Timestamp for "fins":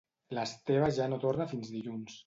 1.53-1.73